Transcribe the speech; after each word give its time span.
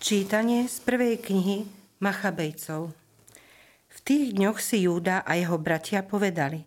Čítanie 0.00 0.64
z 0.64 0.80
prvej 0.80 1.20
knihy 1.20 1.68
Machabejcov. 2.00 2.88
V 3.84 3.98
tých 4.00 4.32
dňoch 4.32 4.56
si 4.56 4.88
Júda 4.88 5.20
a 5.20 5.36
jeho 5.36 5.60
bratia 5.60 6.00
povedali 6.00 6.64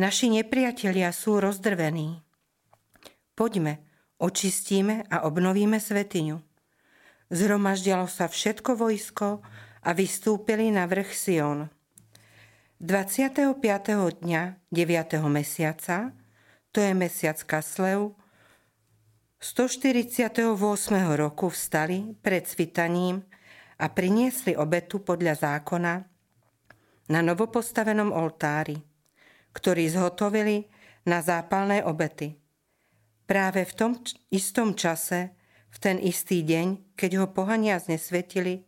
Naši 0.00 0.32
nepriatelia 0.32 1.12
sú 1.12 1.36
rozdrvení. 1.36 2.16
Poďme, 3.36 3.84
očistíme 4.16 5.04
a 5.12 5.28
obnovíme 5.28 5.76
svetiňu. 5.76 6.40
Zhromaždialo 7.28 8.08
sa 8.08 8.24
všetko 8.24 8.72
vojsko 8.72 9.44
a 9.84 9.90
vystúpili 9.92 10.72
na 10.72 10.88
vrch 10.88 11.12
Sion. 11.12 11.68
25. 12.80 13.52
dňa 14.24 14.42
9. 14.72 15.28
mesiaca, 15.28 16.16
to 16.72 16.80
je 16.80 16.96
mesiac 16.96 17.36
Kaslev, 17.36 18.16
148. 19.36 20.48
roku 21.12 21.52
vstali 21.52 22.16
pred 22.24 22.48
svitaním 22.48 23.20
a 23.76 23.92
priniesli 23.92 24.56
obetu 24.56 25.04
podľa 25.04 25.60
zákona 25.60 25.94
na 27.12 27.20
novopostavenom 27.20 28.16
oltári, 28.16 28.80
ktorý 29.52 29.92
zhotovili 29.92 30.64
na 31.04 31.20
zápalné 31.20 31.84
obety. 31.84 32.32
Práve 33.28 33.68
v 33.68 33.72
tom 33.76 33.92
istom 34.32 34.72
čase, 34.72 35.36
v 35.68 35.76
ten 35.84 36.00
istý 36.00 36.40
deň, 36.40 36.96
keď 36.96 37.20
ho 37.20 37.26
pohania 37.28 37.76
znesvetili, 37.76 38.64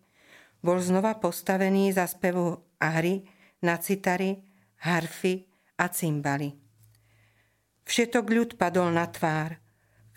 bol 0.60 0.84
znova 0.84 1.16
postavený 1.16 1.96
za 1.96 2.04
spevu 2.04 2.60
a 2.76 2.86
hry 3.00 3.24
na 3.64 3.80
citary, 3.80 4.44
harfy 4.84 5.48
a 5.80 5.88
cymbali. 5.88 6.52
Všetok 7.88 8.24
ľud 8.28 8.50
padol 8.60 8.92
na 8.92 9.08
tvár– 9.08 9.56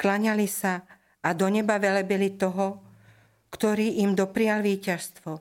klaňali 0.02 0.50
sa 0.50 0.82
a 1.22 1.38
do 1.38 1.46
neba 1.46 1.78
velebili 1.78 2.34
toho, 2.34 2.82
ktorý 3.54 4.02
im 4.02 4.18
doprial 4.18 4.66
víťazstvo. 4.66 5.38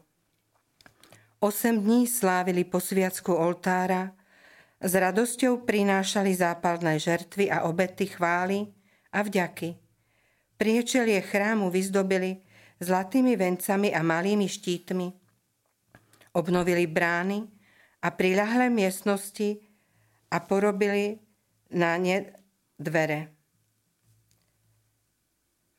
Osem 1.40 1.80
dní 1.80 2.04
slávili 2.04 2.68
po 2.68 2.76
sviacku 2.76 3.32
oltára, 3.32 4.12
s 4.80 4.92
radosťou 4.92 5.64
prinášali 5.64 6.36
zápalné 6.36 7.00
žertvy 7.00 7.48
a 7.48 7.64
obety 7.64 8.12
chvály 8.12 8.68
a 9.12 9.24
vďaky. 9.24 9.76
Priečelie 10.60 11.24
chrámu 11.24 11.72
vyzdobili 11.72 12.44
zlatými 12.80 13.36
vencami 13.40 13.92
a 13.96 14.04
malými 14.04 14.44
štítmi. 14.44 15.08
Obnovili 16.36 16.84
brány 16.84 17.44
a 18.04 18.08
priľahlé 18.12 18.68
miestnosti 18.68 19.60
a 20.28 20.36
porobili 20.44 21.20
na 21.72 21.96
ne 21.96 22.36
dvere. 22.76 23.39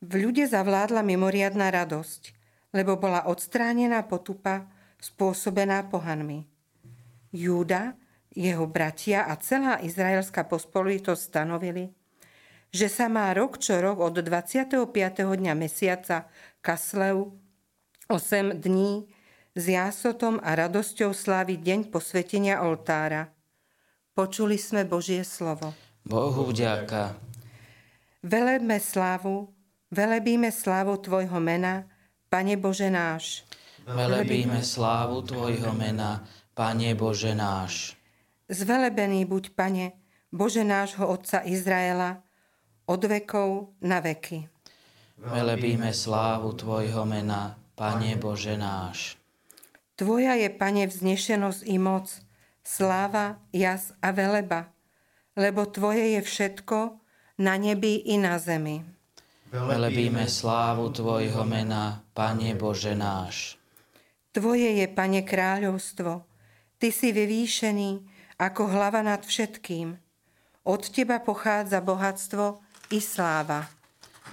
V 0.02 0.12
ľude 0.18 0.50
zavládla 0.50 1.06
mimoriadná 1.06 1.70
radosť, 1.70 2.34
lebo 2.74 2.98
bola 2.98 3.30
odstránená 3.30 4.02
potupa 4.02 4.66
spôsobená 4.98 5.86
pohanmi. 5.86 6.50
Júda, 7.30 7.94
jeho 8.34 8.66
bratia 8.66 9.30
a 9.30 9.38
celá 9.38 9.78
izraelská 9.78 10.42
pospolitosť 10.50 11.22
stanovili, 11.22 11.94
že 12.74 12.90
sa 12.90 13.06
má 13.06 13.30
rok 13.30 13.62
čo 13.62 13.78
rok 13.78 14.02
od 14.02 14.18
25. 14.18 14.90
dňa 15.14 15.54
mesiaca 15.54 16.26
Kaslev 16.64 17.30
8 18.10 18.58
dní 18.58 19.06
s 19.54 19.64
jásotom 19.68 20.40
a 20.40 20.56
radosťou 20.56 21.12
sláviť 21.12 21.58
deň 21.60 21.80
posvetenia 21.92 22.64
oltára. 22.64 23.28
Počuli 24.16 24.56
sme 24.56 24.82
Božie 24.88 25.22
slovo. 25.22 25.76
Bohu 26.02 26.48
vďaka. 26.48 27.14
Velebme 28.24 28.80
slávu 28.80 29.61
Velebíme 29.92 30.48
slávu 30.48 30.96
Tvojho 30.96 31.36
mena, 31.36 31.84
Pane 32.32 32.56
Bože 32.56 32.88
náš. 32.88 33.44
Velebíme 33.84 34.64
slávu 34.64 35.20
Tvojho 35.20 35.76
mena, 35.76 36.24
Pane 36.56 36.96
Bože 36.96 37.36
náš. 37.36 37.92
Zvelebený 38.48 39.28
buď, 39.28 39.52
Pane, 39.52 39.92
Bože 40.32 40.64
nášho 40.64 41.04
Otca 41.04 41.44
Izraela, 41.44 42.24
od 42.88 43.04
vekov 43.04 43.76
na 43.84 44.00
veky. 44.00 44.48
Velebíme 45.20 45.92
slávu 45.92 46.56
Tvojho 46.56 47.04
mena, 47.04 47.60
Pane 47.76 48.16
Bože 48.16 48.56
náš. 48.56 49.20
Tvoja 50.00 50.40
je, 50.40 50.48
Pane, 50.48 50.88
vznešenosť 50.88 51.68
i 51.68 51.76
moc, 51.76 52.08
sláva, 52.64 53.44
jas 53.52 53.92
a 54.00 54.08
veleba, 54.08 54.72
lebo 55.36 55.68
Tvoje 55.68 56.16
je 56.16 56.20
všetko 56.24 56.96
na 57.44 57.60
nebi 57.60 58.00
i 58.08 58.16
na 58.16 58.40
zemi. 58.40 59.01
Velebíme 59.52 60.32
slávu 60.32 60.88
Tvojho 60.88 61.44
mena, 61.44 62.00
Pane 62.16 62.56
Bože 62.56 62.96
náš. 62.96 63.60
Tvoje 64.32 64.80
je, 64.80 64.88
Pane, 64.88 65.20
kráľovstvo. 65.28 66.24
Ty 66.80 66.88
si 66.88 67.12
vyvýšený 67.12 67.90
ako 68.40 68.72
hlava 68.72 69.04
nad 69.04 69.20
všetkým. 69.20 70.00
Od 70.64 70.82
Teba 70.88 71.20
pochádza 71.20 71.84
bohatstvo 71.84 72.64
i 72.96 72.98
sláva. 73.04 73.68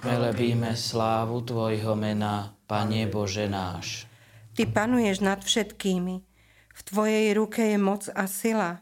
Velebíme 0.00 0.72
slávu 0.72 1.44
Tvojho 1.44 1.92
mena, 2.00 2.56
Pane 2.64 3.04
Bože 3.04 3.44
náš. 3.44 4.08
Ty 4.56 4.72
panuješ 4.72 5.20
nad 5.20 5.44
všetkými. 5.44 6.16
V 6.72 6.80
Tvojej 6.80 7.28
ruke 7.36 7.60
je 7.68 7.76
moc 7.76 8.08
a 8.08 8.24
sila. 8.24 8.80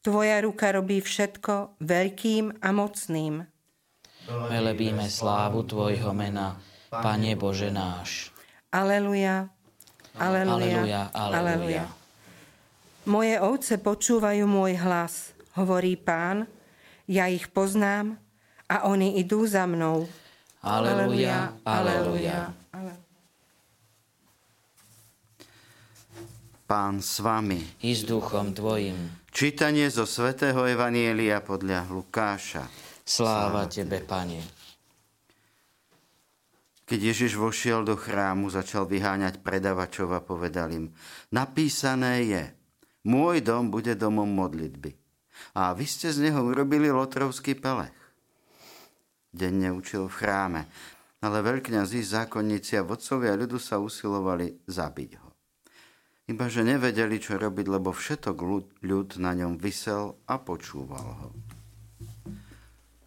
Tvoja 0.00 0.40
ruka 0.40 0.72
robí 0.72 1.04
všetko 1.04 1.84
veľkým 1.84 2.64
a 2.64 2.68
mocným. 2.72 3.44
Velebíme 4.26 5.06
slávu 5.06 5.62
Tvojho 5.62 6.10
mena, 6.10 6.58
Pane 6.90 7.38
Bože 7.38 7.70
náš. 7.70 8.34
Aleluja, 8.74 9.46
aleluja, 10.18 11.14
aleluja. 11.14 11.86
Moje 13.06 13.38
ovce 13.38 13.78
počúvajú 13.78 14.50
môj 14.50 14.74
hlas, 14.82 15.30
hovorí 15.54 15.94
pán, 15.94 16.50
ja 17.06 17.30
ich 17.30 17.46
poznám 17.54 18.18
a 18.66 18.90
oni 18.90 19.22
idú 19.22 19.46
za 19.46 19.62
mnou. 19.62 20.10
Aleluja, 20.58 21.54
aleluja. 21.62 22.50
Pán 26.66 26.98
s 26.98 27.22
vami. 27.22 27.62
I 27.86 27.94
s 27.94 28.02
duchom 28.02 28.50
Tvojim. 28.50 29.22
Čítanie 29.30 29.86
zo 29.86 30.02
svätého 30.02 30.66
Evanielia 30.66 31.38
podľa 31.38 31.86
Lukáša. 31.86 32.66
Sláva 33.06 33.70
Tebe, 33.70 34.02
Pane. 34.02 34.42
Keď 36.86 37.00
Ježiš 37.14 37.38
vošiel 37.38 37.86
do 37.86 37.94
chrámu, 37.94 38.50
začal 38.50 38.82
vyháňať 38.90 39.46
predavačov 39.46 40.10
a 40.10 40.18
povedal 40.18 40.74
im, 40.74 40.90
napísané 41.30 42.26
je, 42.26 42.42
môj 43.06 43.46
dom 43.46 43.70
bude 43.70 43.94
domom 43.94 44.26
modlitby. 44.26 44.90
A 45.54 45.70
vy 45.78 45.86
ste 45.86 46.10
z 46.10 46.26
neho 46.26 46.42
urobili 46.42 46.90
lotrovský 46.90 47.54
pelech. 47.54 47.94
Denne 49.30 49.70
učil 49.70 50.10
v 50.10 50.18
chráme, 50.18 50.62
ale 51.22 51.46
veľkňazí, 51.46 52.02
zákonníci 52.02 52.74
a 52.74 52.82
vodcovia 52.82 53.38
ľudu 53.38 53.62
sa 53.62 53.78
usilovali 53.78 54.66
zabiť 54.66 55.10
ho. 55.22 55.30
Ibaže 56.26 56.66
nevedeli, 56.66 57.22
čo 57.22 57.38
robiť, 57.38 57.66
lebo 57.70 57.94
všetok 57.94 58.34
ľud, 58.34 58.66
ľud 58.82 59.08
na 59.22 59.30
ňom 59.30 59.62
vysel 59.62 60.18
a 60.26 60.42
počúval 60.42 61.06
ho. 61.22 61.30